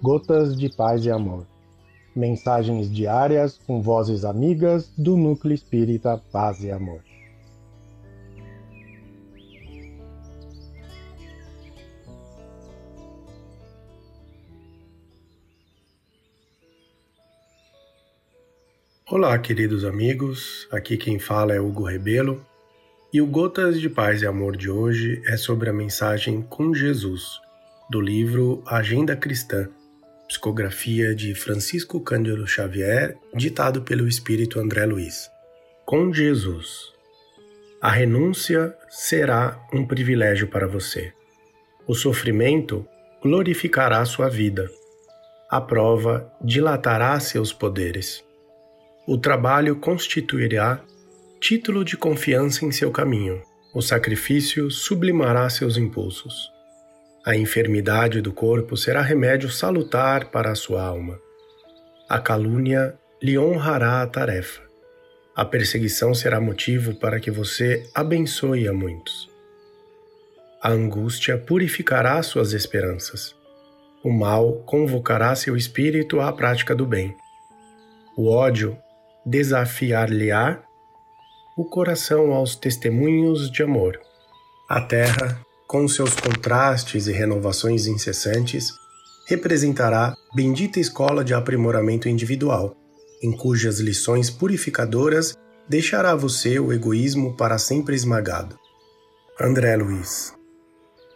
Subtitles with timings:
[0.00, 1.44] Gotas de Paz e Amor.
[2.14, 7.02] Mensagens diárias com vozes amigas do Núcleo Espírita Paz e Amor.
[19.10, 20.68] Olá, queridos amigos.
[20.70, 22.46] Aqui quem fala é Hugo Rebelo.
[23.12, 27.40] E o Gotas de Paz e Amor de hoje é sobre a mensagem com Jesus,
[27.90, 29.68] do livro Agenda Cristã,
[30.28, 35.30] psicografia de Francisco Cândido Xavier, ditado pelo espírito André Luiz.
[35.84, 36.92] Com Jesus.
[37.80, 41.12] A renúncia será um privilégio para você.
[41.86, 42.86] O sofrimento
[43.22, 44.70] glorificará sua vida.
[45.50, 48.22] A prova dilatará seus poderes
[49.10, 50.82] o trabalho constituirá
[51.40, 53.40] título de confiança em seu caminho.
[53.72, 56.52] O sacrifício sublimará seus impulsos.
[57.28, 61.20] A enfermidade do corpo será remédio salutar para a sua alma.
[62.08, 64.62] A calúnia lhe honrará a tarefa.
[65.36, 69.28] A perseguição será motivo para que você abençoe a muitos.
[70.62, 73.36] A angústia purificará suas esperanças.
[74.02, 77.14] O mal convocará seu espírito à prática do bem.
[78.16, 78.74] O ódio
[79.26, 80.62] desafiar-lhe-á
[81.58, 84.00] o coração aos testemunhos de amor.
[84.66, 85.38] A terra,
[85.68, 88.72] com seus contrastes e renovações incessantes,
[89.26, 92.74] representará bendita escola de aprimoramento individual,
[93.22, 95.36] em cujas lições purificadoras
[95.68, 98.58] deixará você o egoísmo para sempre esmagado.
[99.38, 100.32] André Luiz.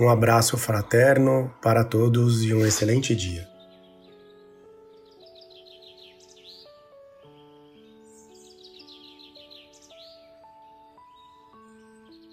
[0.00, 3.46] Um abraço fraterno para todos e um excelente dia.